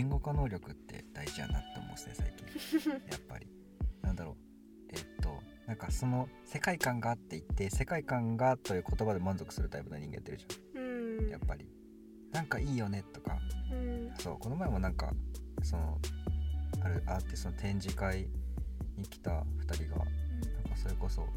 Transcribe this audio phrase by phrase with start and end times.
[0.00, 2.90] 言語化能力って大事やなって思うんですね最近。
[3.10, 3.46] やっぱり。
[4.00, 4.36] なんだろう。
[4.88, 11.18] えっとなんかその世界観があって言って世界観がという言葉で満足するタイプの人間やってるじうん。
[11.24, 11.28] ゃん。
[11.28, 11.68] やっぱり。
[12.32, 13.38] なんかいいよねとか。
[13.70, 14.10] うん。
[14.18, 15.12] そうこの前もなんか
[15.62, 16.00] その
[16.82, 18.26] あるアーティストの展示会
[18.96, 21.28] に来た2人がなんかそれこそ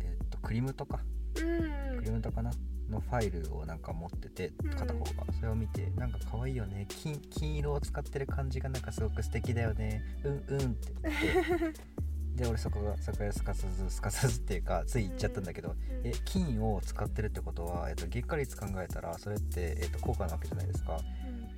[0.00, 1.00] えっとクリムとか。
[1.36, 1.98] うん。
[1.98, 2.50] クリムとかな
[2.90, 5.32] のファイルをなんか持っててうん片方が。
[5.32, 6.86] それを見てなんか可愛いよね。
[6.88, 10.02] 金金色を使ってる感じがなんかすごく素敵だよね。
[10.24, 10.92] うんうんって。
[11.02, 11.94] 言って
[12.34, 20.98] で俺そこがそこですかさずすかさずっていうかつい言っちゃったんだけど、え金を使ってるってことは、えっと、月下率考えたらそれって、えっと、高価なわけじゃないですか。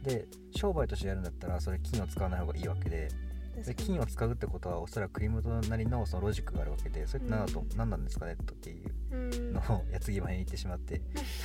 [0.03, 3.09] で商売としてやるんだったらそれ金を使わない方がいいわけで
[3.65, 9.53] で金を使うってことはおそらくクリムトなりのそのロジックがあるわけでそれって何だと、うん何なんですかねっていううん。
[9.53, 11.01] のを矢継ぎ早に言ってしまって。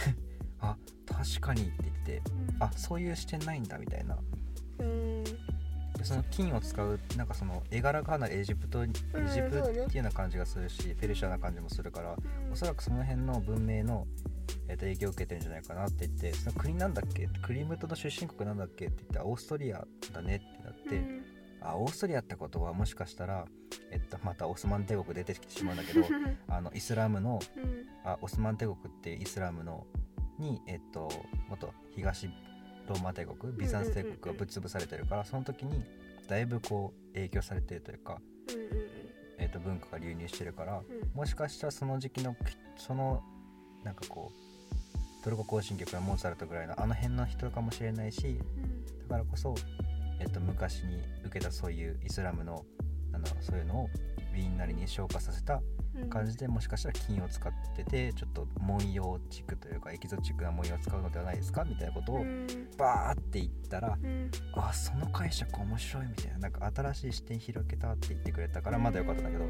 [0.64, 2.22] あ確かにって言って
[2.60, 4.18] あそういう視点ないんだみたいな。
[4.80, 5.24] うん。
[5.24, 5.32] で
[6.04, 12.16] その金を使うなんかその絵柄がかなりエジプトエジプトっていうような感じがするし、ペルシャな感じもするから
[12.52, 14.08] おそらくその辺の文明の、
[14.68, 17.28] えー、と影響を受けてるんじゃないかなって言ってその国なんだっけ？
[17.42, 18.86] クリムトの出身国なんだっけ？
[18.86, 21.02] って言ってオーストリアだねってなって、
[21.62, 23.46] あオーストリアってことはもしかしたら、
[23.92, 26.06] えっと、またオスマン帝国出てきてしまうんだけど
[26.50, 27.88] あのイスラムのうん。
[28.04, 29.86] あオスマン帝国ってイスラムの
[30.40, 31.08] に、えっと、
[31.50, 32.28] 元東
[32.88, 35.84] ローマ帝国ビザンツ帝国がぶっ潰されてるからその時に
[36.28, 38.88] だいぶこう影響されてるというか、うんうん
[39.38, 41.12] えっと、文化が流入してるからうん。
[41.14, 42.36] もしかしたらその時期の
[42.76, 43.24] その
[43.84, 48.40] なんかこうトルコ行進曲やモーツァルトぐらいのあの辺の人かもしれないし
[49.08, 49.54] だからこそ、
[50.22, 52.64] えっと、昔に受けたそういうイスラムの
[53.12, 53.90] なんだろうそういうのを
[54.34, 55.62] ウィーンなりに消化させた
[55.96, 56.10] うん。
[56.10, 62.48] 感じでもしかしたら金を使っててちょっと文様チックというかエキゾチックな文様を使うのではないですかみたいなことをうん。
[62.78, 64.32] バーって言ったらうん。
[64.54, 69.46] あその解釈面白いみたいななんか新しい視点広げたって言ってくれたからまだよかったんだけど、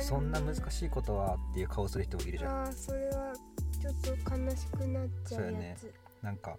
[0.00, 2.64] そんな難しいことはっていう顔する人もいるじゃん。
[2.64, 3.32] あーそれは
[3.80, 5.76] ちょっと悲しくなっちゃうやそうやね。
[5.78, 6.56] つなんか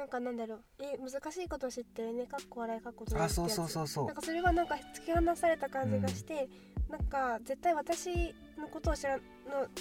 [0.00, 0.64] なんかなんだろう。
[0.80, 2.26] え難しいこと知ってるね。
[2.26, 4.06] かっこ笑いかっこあそうそうそうそう。
[4.06, 6.48] なんかそれはなんか突き放された感じがして、
[6.88, 9.22] なんか絶対私のことを知らの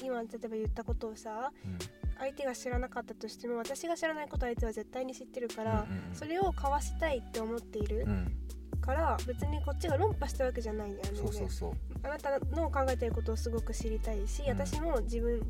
[0.04, 1.78] 今例えば言ったことをさうん。
[2.20, 6.14] 相手が知らなかったとしても私が知らないことは相手は絶対に知ってるから、うんうんうん。
[6.14, 8.36] それを交わしたいって思っているうん。
[8.82, 11.18] から、別にこっちが論破したわけじゃないんだよね。
[11.18, 11.72] そうそうそう
[12.04, 15.42] あなたの考えてることをすごく知りたいし、うん私も自分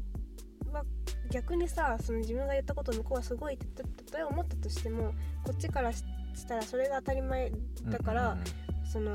[0.72, 0.84] は
[1.32, 5.14] 逆にさその自分が言ったことを向こうはすごいってたたとえ思ったとしても
[5.44, 6.04] こっちからし
[6.36, 7.52] したらそれが当たり前
[7.86, 8.86] だから、うんうんうん。
[8.86, 9.14] その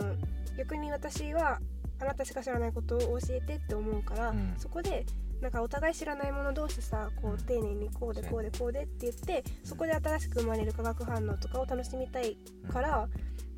[0.56, 1.58] 逆に私は
[2.00, 4.54] あなたしか知らないことを教えてって思うから、うん。
[4.56, 5.06] そこで
[5.40, 12.36] なんかお互い知らないもの同士さこうんう丁寧にこうでこうでこうでって言ってそこで新しく生まれる化学反応とかを楽しみたい
[12.72, 13.08] から、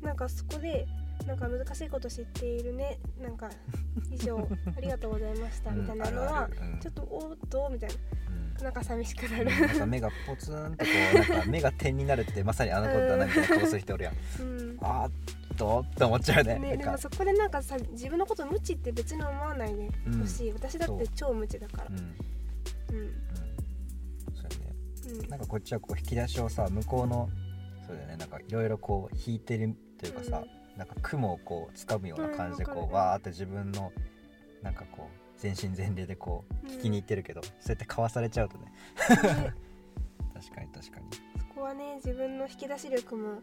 [0.01, 0.87] なんかそこで
[1.27, 2.99] なんか難しいこと知っているね。
[3.21, 3.49] なんか
[4.09, 5.71] 以上ありがとうございました。
[5.71, 6.49] みたいなのは、
[6.79, 8.53] ちょっとおーっとみたいうん。
[8.55, 9.45] ななんか寂しくなる。
[9.45, 14.15] なんか目がポツンとこうなんか目が点になるってまさにあのことだなみたいな顔する人おるやん。
[14.41, 14.77] うん。
[14.81, 16.59] あーっとって思っちゃうね。
[16.59, 16.97] ね、なんか。
[16.97, 20.19] そこでなんかさ自分のこと無知って別に思わないでうん。
[20.21, 21.87] ほしい、私だって超無知だから。
[21.89, 21.97] うん。
[21.97, 22.03] うん。
[22.03, 23.13] うん。
[24.33, 25.21] そうやね。
[25.23, 25.29] うん。
[25.29, 27.29] なんかこっちはこう引き出しをさ向こうの
[27.85, 28.17] そうだよね。
[28.17, 30.43] なんかいろいろこう引いてるというかさ、
[30.77, 33.91] なんか雲をこう掴むような感じでこう、うんわーって自分の
[34.61, 36.73] なんかこう全身全霊でこううん。
[36.75, 38.65] 聞きに行ってるけど、そうやってかわされちゃうとね。
[38.65, 38.71] ね。
[40.33, 41.05] 確かに確かに。
[41.39, 43.41] そこはね自分の引き出し力も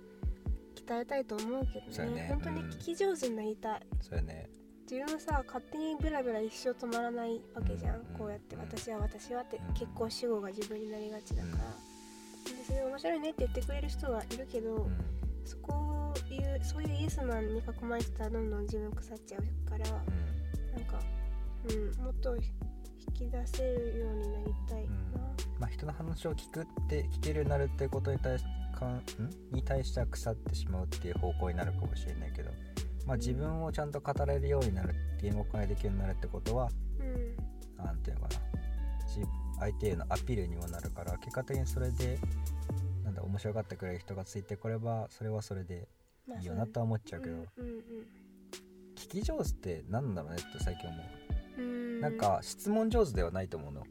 [0.75, 2.15] 鍛えたいと思うけどね。
[2.15, 2.27] ね。
[2.29, 4.49] 本当に聞き上手になりたい、そうやね。
[4.91, 8.05] 自分さ勝手にブラブラ一生止まらないわけじゃん、うん。
[8.19, 8.63] こうやってうん。
[8.63, 9.75] 私は私はって、うん。
[9.75, 14.97] 結構主語が自分になりがちだから、でそれ面白いねって言ってくれる人はいるけど、うん。
[15.45, 15.94] そこを
[16.39, 20.35] 言うそういうイエスマンに囲まれてたらどんどん自分腐っちゃうから、うん
[20.75, 20.99] なんか、
[21.69, 22.43] うん、もっと引
[23.15, 24.91] き出せるようになりたいな。
[25.61, 28.45] まあ、人の話を聞くって聞けるようになるってことに対し
[28.75, 29.03] かん
[29.53, 32.51] に対しては腐ってしまうっていう方向になるかもしれないけど、
[33.07, 36.69] まあ、自分をちゃんと語れるようになる言語化ができるようになるってことは
[36.99, 37.85] うん。
[37.85, 38.41] なんていうのかな。
[39.07, 39.21] じ
[39.61, 42.19] 相手へのアピールにもなるから結果的にそれで
[43.05, 45.87] なんだ面白がってくれる人がついてこればそれはそれで
[46.27, 47.47] まあいいよなとは思っちゃうけど、うんうん
[48.97, 50.99] 聞き上手って何なんだろうねって最近思
[51.59, 53.83] う、うんうん、なんか質問上手ではないと思うの。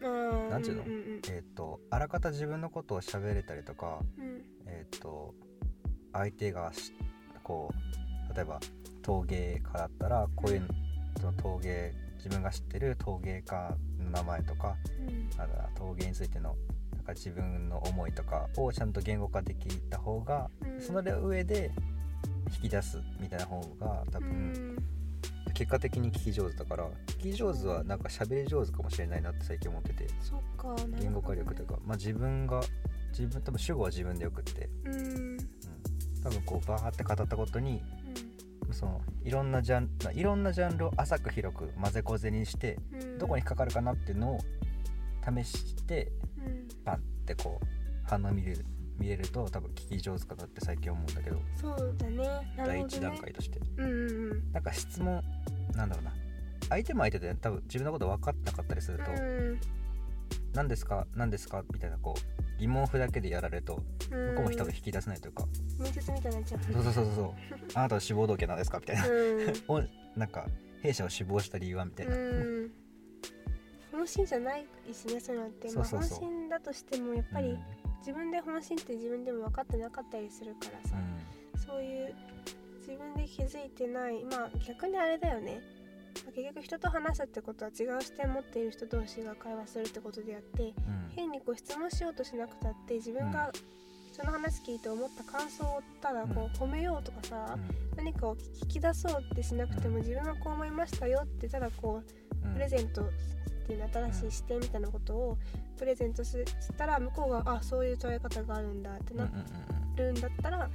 [0.00, 0.82] ななんていうの？
[0.82, 4.42] んうんえっ、とあらかた自分のことを喋れたりとかうん。
[4.66, 5.34] えっ、と
[6.12, 6.92] 相手がし
[7.42, 7.72] こ
[8.30, 8.60] う例えば
[9.02, 10.68] 陶芸家だったらこういう
[11.20, 14.76] その陶芸自分が知ってる陶芸家の名前とか
[15.08, 15.30] うん。
[15.38, 16.54] なんだ陶芸についての
[17.06, 20.80] か自分の思いとかをちゃんと言語化できた方が、うん。
[20.80, 21.70] その上で
[22.54, 24.76] 引き出すみたいな方が多う分、ん。
[25.54, 30.06] 結果的に聞き上手だから聞き上手はなんか喋り上手かもしれないなって最近思ってて。
[31.00, 32.60] 言語化力というか、まあ、自分が
[33.10, 34.94] 自分多分主語は自分でよくって、うん。
[34.94, 35.38] うん、
[36.22, 37.82] 多分こうバーって語ったことに
[38.68, 43.18] うそのいろんなジャンいろんなジャンルを浅く広く混ぜこぜにしてんうん。
[43.18, 44.40] どこに引っかかるかなっていうのを
[45.24, 46.12] 試して
[46.86, 47.66] うんバンってこう
[48.04, 48.64] 反応見れる
[48.98, 51.38] 見れると多分聞き上手かなって最近思うんだけど。
[51.60, 52.54] そうだね。
[52.56, 53.60] 第一段階として。
[53.76, 53.90] うんうん
[54.30, 54.52] うん。
[54.52, 55.22] なんか質問
[55.74, 56.12] なんだろうな。
[56.70, 59.60] 相手も相手で多分自分のこと分かってなかったりするとうん
[60.54, 65.46] 「何ですか何ですか?」みたいなこう疑問符だけでやられるとうん向こうも多分引き出せないというか。
[65.78, 67.32] 面接みたいになっちゃう「そうそうそうそう
[67.74, 69.06] あなたは志望動機は何ですか?」みたいな。
[69.08, 69.54] うん。
[69.68, 69.82] を
[70.16, 70.46] なんか
[70.82, 71.84] 弊社を志望した理由は？
[71.84, 72.55] みたいな、うん
[74.06, 77.58] 本心じゃないしねそういうのってまあ、本心だとしてもやっぱりうん。
[77.98, 80.94] 自分で本心って自分でも分かってなかったりするからさ、
[81.66, 82.14] そういう
[82.78, 85.60] 自分で気づいてないまあ逆にあれだよね。
[86.24, 90.68] まあ結局人と話すってことは違う視点を持っている人同士が会話するってことであってうん。
[90.68, 90.72] うん
[91.16, 93.50] 変にこう質問しようとしなくたって自分が
[94.12, 97.58] その話聞いて思った感想をただこう褒めようとかさ、
[97.96, 100.02] 何かを聞き出そうってしなくてもうん。
[100.02, 102.02] 自分はこう思いましたよってただこ
[102.44, 102.52] ううん。
[102.54, 103.10] プレゼント
[103.66, 105.38] っていう新しい視点みたいなことを
[105.76, 106.38] プレゼントし
[106.78, 109.28] たら向こうがあそういう捉え方があるんだってな
[109.96, 110.70] るんだったら、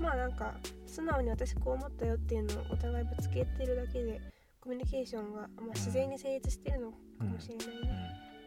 [0.00, 0.54] まあなんか
[0.86, 4.20] 素直に私こう思ったよっていうのをお互いぶつけてるだけで
[4.60, 7.74] コミュニケーションが、まあ、自然に成立してるのかもしれないね、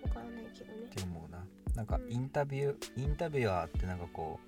[0.03, 1.43] わからないけどねって思うな
[1.75, 4.39] なんかインタビュー、インタビュアーってなんかこ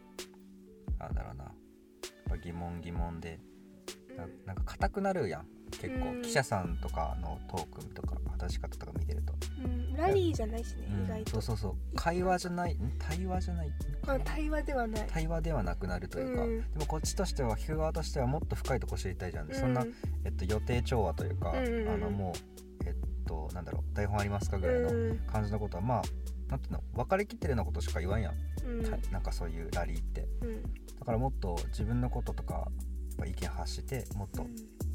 [0.98, 1.54] うなんだろうなやっ
[2.30, 3.40] ぱ疑問疑問で
[4.16, 5.48] ななんか硬くなるやん
[5.82, 6.22] 結構、うん。
[6.22, 11.06] 記者さんとかのトークとか話し方とか見てると、うん、うんラリーじゃないしね、うん。
[11.06, 11.32] 意外と。
[11.32, 11.96] そうそうそう。
[11.96, 13.72] 会話じゃないん対話じゃない？
[14.06, 15.08] まあ対話ではない。
[15.08, 16.60] 対話ではなくなるというか、うん。
[16.60, 19.94] でもこっちとしては聞く側としてはもっと深いとこ知りたいじゃん、そんなう、
[20.26, 21.90] えっと、予定調和というか、うんうんうん。
[21.90, 22.34] あのも
[22.82, 22.96] うえっ
[23.26, 25.18] となんだろう台本ありますかぐらいのうん。
[25.32, 26.02] 感じのことはまあ
[26.50, 28.36] なんていうの分かりきってるようなことしか言わんやん、
[28.68, 28.84] うん。
[28.84, 30.28] たなんかそういうラリーって。
[30.42, 30.62] うん。
[30.64, 32.66] だからもっと自分のこととかやっ
[33.18, 34.46] ぱ意見発してもっと、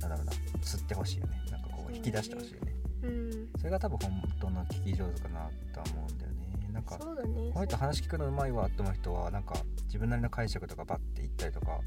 [0.01, 0.33] なんだろうな
[0.63, 1.43] 釣ってほしいよね。
[1.51, 2.75] なんかこそう引き出してほしいよね。
[3.03, 3.49] うん。
[3.59, 6.71] それが多分本当の聞き上手かなとは思うんだよね。
[6.73, 7.51] なんかそうだね。
[7.53, 9.55] この人話聞くのうまいわって思う人はなんか
[9.87, 11.81] 自分なりの解釈とかバッて言ったりとか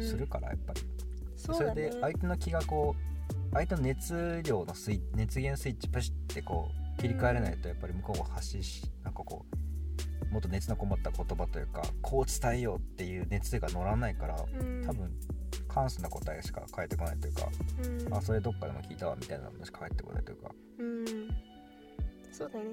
[0.00, 0.80] するからやっぱり、
[1.36, 1.74] そね。
[1.74, 9.44] れで相手の気がこう相手の熱量のスイ熱源スイッチパシッてこう切り替えれないとやっぱり向こうが発信しなんかこ
[10.30, 14.82] うもっと熱のこもった言葉というかこう伝えようっていう熱が乗らないからうん。
[14.86, 15.10] 多分
[15.72, 17.48] 簡素な答えしか返ってこないというか、
[18.06, 18.14] うん。
[18.14, 21.06] あそれどっかでも聞いたわみたいなのしか返ってこないというか、うん。
[22.30, 22.64] そうだね。
[22.64, 22.68] う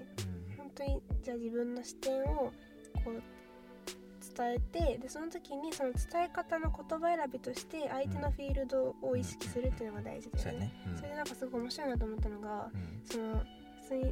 [0.53, 0.57] ん。
[0.57, 2.51] 本当にじゃあ自分の視点をこ
[3.07, 3.21] う
[4.37, 10.73] 伝えてでその時にその伝え方の言葉選びとして相手のフィールドを意識するっていうのが大事だよね。
[10.85, 10.97] そうん。
[10.97, 13.01] それでなんかすごい面白いなと思ったのがうん。
[13.05, 13.43] その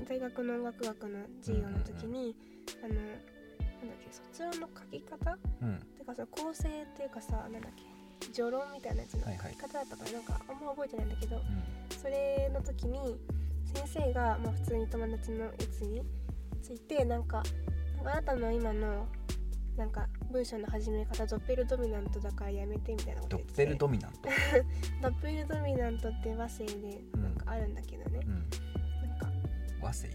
[0.09, 2.35] 大学の音楽学の授業の時に、
[2.83, 5.37] あのなんだっけ卒論の書き方？
[5.61, 5.79] うん。
[5.97, 7.96] てかその構成っていうかさなんだっけ
[8.31, 11.43] 序論みたいなやつの書き方だったからなんかあんま覚えてないんだけど、うん。
[11.97, 13.17] それの時に
[13.73, 16.01] 先生が、まあ、普通に友達のやつに
[16.61, 17.43] ついてなんか
[18.01, 19.07] あなたの今の
[19.77, 23.65] なんか文章の始め方ドッペルドミナントだからやめてみたいなこと言ってて。
[23.65, 24.19] ドッペルドミナント、
[25.01, 29.31] ドッペルドミナントって和声でなんかあるんだけどね、うん、なんか
[29.81, 30.09] 和声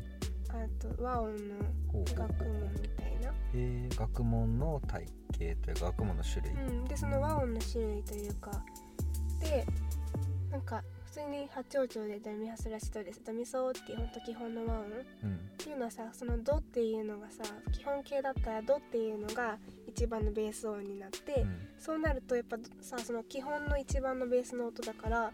[0.49, 1.55] あと和音の
[1.93, 5.07] 学問みたいな、えー、学問の体
[5.43, 8.51] 系というか学問の種類、うん、でその和音の種類というか。
[9.41, 9.67] で
[10.51, 13.23] なんか普通に八丁調でドミファソラシドです。
[13.25, 14.87] ドミソっていうほんと基本の和音。
[15.25, 15.35] うん。
[15.35, 21.69] っていうのはさそのドっていうのがさ基本形だったらドっていうのが一番のベース音になって、うん。
[21.79, 25.33] そうなるとやっぱさその基本の一番のベースの音だから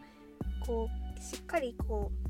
[0.66, 2.27] こうしっかりこう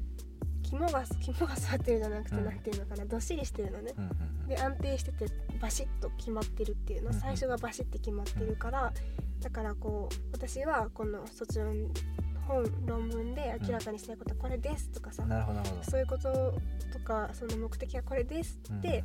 [0.68, 2.44] 肝が肝が座ってるじゃなくて、うん。
[2.44, 3.94] なんていうのかなどっしりしてるのね。
[3.96, 4.00] う。
[4.00, 5.26] んうんで安定してて
[5.60, 8.92] バシッと決まってるっていうのうんうん最初がバシッて決まってるから
[9.40, 11.88] だからこう私はこの卒論
[12.46, 16.58] 本論文で明らかにしたいことはこれですとかさうん、そういうこと
[16.90, 19.04] とかその目的はこれですって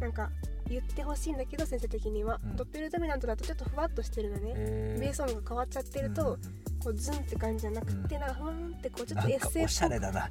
[0.00, 0.30] なんか
[0.68, 2.56] 言ってほしいんだけど先生的には、うん。
[2.56, 5.00] ドッペルドミナントだとちょっとふわっとしてるのね、えー。
[5.00, 10.28] ベース音が変わっちゃってると、うんうんうんこうズンって感じじゃなくて、うんなんかふわんってこうちょっとエッセイおしゃれっぽくだな。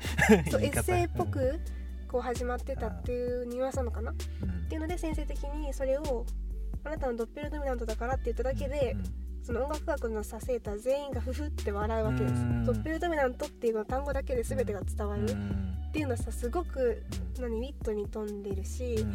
[0.52, 1.60] そうエッセイっぽく
[2.08, 4.68] こう始まってたっていうニュアンスなのかなっうん。
[4.70, 6.26] ていうので先生的にそれを
[6.84, 9.04] あなたのドッペルドミナントだからって言っただけで、うん。
[9.44, 12.34] その音楽学のさ生徒全員がフフって笑うわけです。
[12.34, 12.66] うん。
[12.66, 15.74] ドッペルドミナントっていう単語だけで全てが伝わる、っうん。
[15.94, 17.04] ていうのはさすごく
[17.40, 19.06] 何ウィットに富んでるし、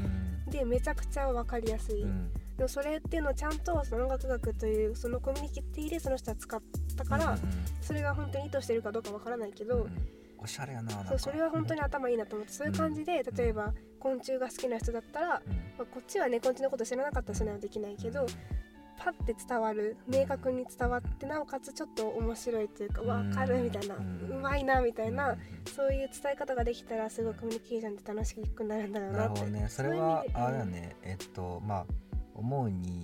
[0.50, 2.30] でめちゃくちゃ分かりやすい、うん
[2.62, 6.62] でもそれっていうのをちゃんとその音楽学というそのコミュニティでその人は使っ
[6.96, 7.38] たから、うん
[7.80, 9.90] それが本当に意図してるかどうかわからないけど、うんうん。
[10.38, 15.32] おしゃれやなそうそれは本当に頭いいなと思ってそういう感じで、例えば昆虫が好きな人だったら、うん。
[15.32, 15.38] ま
[15.80, 18.28] あ、こっちはね昆虫のこと知らなかったらそれはできないけど、うん。
[18.96, 23.30] パッて伝わる明確に伝わってなおかつちょっと面白いというかうん。
[23.30, 25.38] 分かるみたいな、ううんまいなみたいな、うん。
[25.74, 29.40] そういう伝え方ができたらすごいコミュニケーションって楽しくなるんだろうなって。
[29.40, 29.66] なるほどね。
[29.68, 30.94] それそういうはあれだね。
[31.02, 31.86] えっとまあ
[32.34, 33.02] 思うに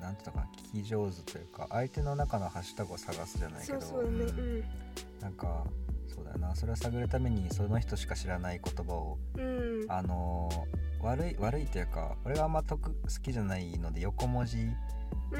[0.00, 4.38] なんていうのかな聞き上手というか相手の中のハッシュタグを探すじゃないけどそうそうだねうん。
[4.38, 4.64] うん
[5.20, 5.64] なんか
[6.08, 6.54] そうだよな。
[6.56, 9.84] それを探るためにその人しか知らない言葉をうん。
[9.88, 14.74] あのー悪い悪いというか俺があんま得好きじゃないので横文字いわ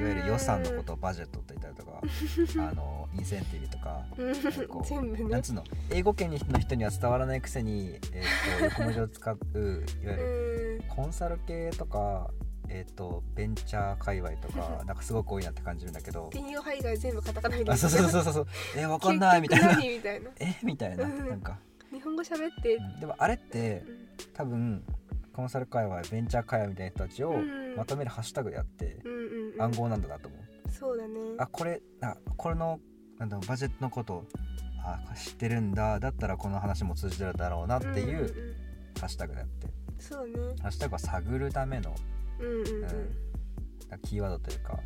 [0.00, 2.00] ゆる予算のことをバジェットって言ったりとか
[2.70, 4.68] あのインセンティブとかうん。
[4.68, 5.22] こうね。
[5.24, 5.64] なんつうの？
[5.90, 9.62] 英語圏の人には伝わらないくせに、えー、と横文字を使ういわ
[10.02, 10.88] ゆるうん。
[10.96, 12.30] コンサル系とか、
[12.72, 16.30] えー、とベンチャー界隈とか なんかすごく多いなって感じるんだけど。
[16.32, 18.46] 金外全部カタカナあそうそうそうそうそう。
[18.78, 19.76] えわかんないみたいな。
[19.76, 20.30] みたいな。
[20.38, 21.58] えみたいなうんなんか、
[21.92, 22.76] 日本語喋って。
[22.76, 23.00] うん。
[23.00, 23.82] でもあれって
[24.32, 24.84] 多分
[25.32, 28.98] コンサル界隈ベンチャー界隈みたいな人たちをうんまとめるハッシュタグであって
[29.58, 31.20] 暗号なんだなと思う、そうだね。
[31.38, 32.80] あこれあこれの
[33.18, 34.24] なんだろうバジェットのこと
[34.84, 35.98] あ知ってるんだ。
[35.98, 38.26] だったらこの話も通じてるだろうなっていんうん。
[38.98, 39.66] ハッシュタグであって。
[39.98, 40.34] そうね。
[40.60, 41.94] ハッシュタグは探るための
[42.40, 42.84] うんうんうん。
[42.84, 44.00] うん。
[44.02, 44.78] キーワードというか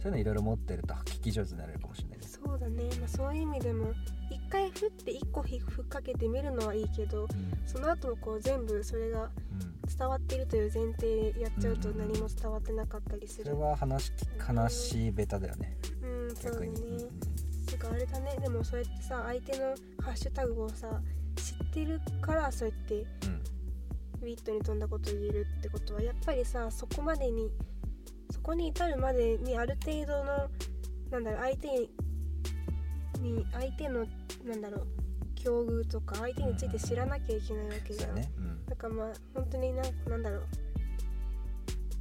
[0.02, 3.92] ういうのいろいろ持ってると聞き上手になれるかもしれないです、そうだね、まあ、そういう意味でも
[4.30, 7.28] 一回ふって一個ひふっかけてみるのはいいけどうん。
[7.66, 9.72] その後もこう全部それがうん。
[9.98, 13.44] 伝わっているという前提でやっちゃうとうん何も伝わってなかったりする。
[13.44, 15.76] それは話話ベタだよね。
[16.02, 16.36] うん。
[16.36, 16.66] そうだね。
[16.68, 17.20] 逆に、うん。
[17.66, 18.36] てかあれだね。
[18.40, 21.00] でもそうやってさ相手のハッシュタグをさ
[21.36, 23.41] 知ってるからそうやってうん
[24.22, 27.50] ウィットに富んだことを言えるってことはやっぱりさそこまでに
[28.30, 30.48] そこに至るまでにある程度の
[31.10, 31.90] なんだろう相手に
[33.20, 34.06] に相手の
[34.44, 34.86] なんだろう
[35.34, 38.66] 境遇とか相手について知らなきゃいけないわけじゃん、ね、うん。
[38.66, 40.42] だからまあ本当になんなんだろう。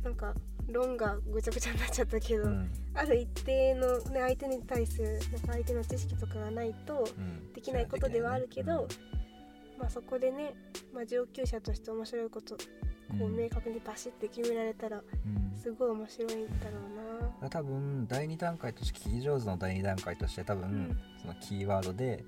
[0.03, 0.33] なんか
[0.67, 2.71] 論がぐちゃぐちゃになっちゃったけど、うん。
[2.93, 7.53] ある一定の、ね、相手に対するなんか相手の知識とかがないとうん。
[7.53, 9.20] できないことではあるけど、うん
[9.81, 10.53] まあそこでね、
[10.93, 12.61] まあ、上級者として面白いことこ
[13.21, 13.35] ううん。
[13.35, 15.57] 明確にバシッて決められたらうん。
[15.57, 16.77] すごい面白いんだろ
[17.41, 17.49] うな。
[17.49, 20.97] 多分第2段階として聞き上手の第2段階として多分、うん。
[21.19, 22.23] そのキーワードで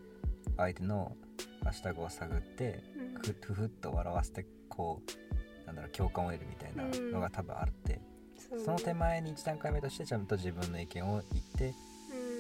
[0.58, 1.16] 相手の
[1.64, 3.22] ハッシュタグを探ってうん。
[3.22, 5.02] ふふふっと笑わせてこ
[5.64, 8.02] うなんだろう共感を得るみたいなのが多分あって、
[8.38, 8.58] そう。
[8.58, 11.76] ねその手前に1段階目としてちゃんと自分の意見を言って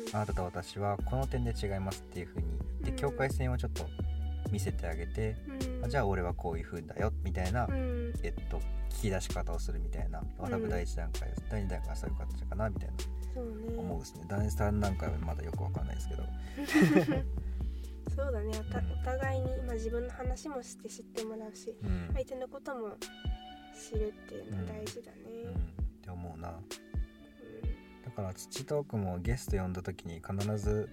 [0.10, 0.16] うん。
[0.16, 3.12] あなたと私はこの点で違いますっていう風に言ってうん。
[3.12, 3.86] 境界線をちょっと
[4.54, 5.86] 見せてあげて、うん。
[5.86, 8.14] あじゃあ俺はこういう風だよみたいな、うん。
[8.22, 12.94] えっと聞き出し方をするみたいなのが多うん分第1段階第2段階はそういう形かなみたいな
[13.34, 13.78] そうね。
[13.78, 14.26] 思うですね。
[14.30, 16.24] 第3段階はまだよくわかんないですけど。
[18.16, 18.52] そうだね。
[19.02, 22.96] お互いに、まあ、自分の話もして知ってもらうしうん、相手のことも
[23.74, 25.18] 知るっていうのは大事だね。
[25.46, 25.56] うん、っ
[26.04, 26.60] て思うな。
[28.06, 30.90] だから土トークもゲスト呼んだ時に必ず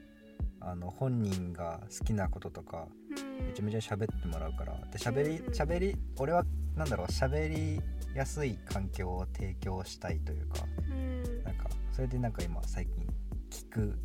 [0.61, 4.75] あの本人が好きなこととかうんめちゃめちゃ喋ってもらうから。
[4.91, 6.45] で喋り喋り俺は
[6.77, 7.81] なんだろう喋り
[8.15, 11.23] やすい環境を提供したいというかうん。
[11.45, 13.07] なんかそれでなんか今最近
[13.51, 13.99] 聞く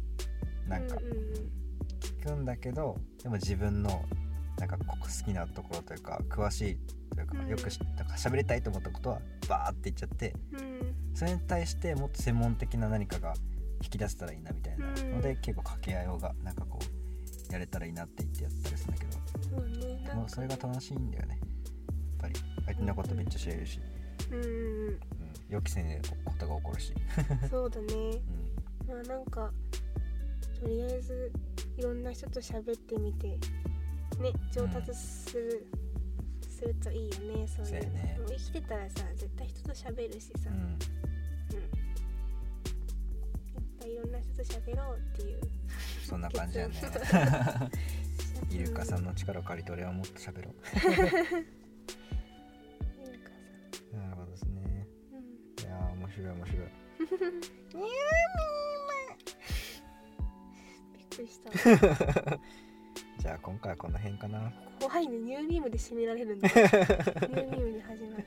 [0.67, 0.97] なんか
[1.99, 4.03] 聞くんだけどでも自分の
[4.59, 6.77] なんかここ好きなところというか詳しい
[7.15, 7.47] というか、うん。
[7.47, 10.95] よくしなんか喋りたいと思ったことはバーって言っちゃってうん。
[11.13, 13.33] それに対してもっと専門的な何かが
[13.81, 15.35] 引き出せたらいいなみたいなので、うん。
[15.41, 16.85] 結構掛け合いをがなんかこう
[17.55, 19.11] やれたらいいなって言ってやったりするんだけど。
[19.49, 20.15] そうねなんか。
[20.15, 21.39] もうそれが楽しいんだよね。
[21.39, 21.47] やっ
[22.19, 22.35] ぱり。
[22.65, 23.79] 相手のことめっちゃ知れるし、
[24.31, 24.49] うんうん
[24.87, 24.99] うん、
[25.49, 26.93] 予期せぬことが起こるし、
[27.41, 27.85] うんそうだね。
[27.93, 28.87] うん。
[28.87, 29.51] まあなんか
[30.59, 31.31] とりあえず
[31.77, 33.37] いろんな人と喋ってみてね
[34.51, 35.67] 上達する、
[36.49, 37.71] するといいよねそういう。
[37.71, 38.19] そうやね。
[38.27, 40.55] 生きてたらさ絶対人と喋るしさ、うん。
[40.55, 40.61] うん。
[40.61, 40.77] やっ
[43.79, 45.39] ぱいろんな人と喋ろうっていう
[46.05, 46.75] そんな感じやね。
[48.51, 50.55] イルカさんの力を借りて俺はもっと喋ろう。
[53.97, 54.87] なるほどですね。
[55.13, 55.19] うん
[55.63, 56.57] いやー面白い面白い。
[60.95, 61.49] びっくりした。
[63.19, 64.53] じゃあ今回はこの辺かな。
[64.79, 65.17] 怖いね。
[65.17, 66.47] ニュービームで締められるんだ。
[66.47, 66.69] ニュー
[67.49, 68.17] ビームで始ま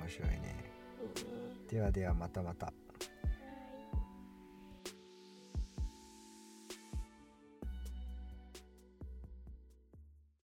[0.00, 0.62] 面白いね。
[1.68, 2.72] ではではまたまた